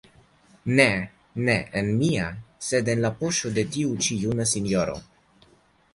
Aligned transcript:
Ne, 0.79 0.87
ne 1.49 1.57
en 1.83 1.91
mia, 1.99 2.31
sed 2.69 2.91
en 2.95 3.05
la 3.07 3.13
poŝo 3.23 3.55
de 3.59 3.67
tiu 3.77 3.93
ĉi 4.07 4.21
juna 4.23 4.49
sinjoro. 4.57 5.01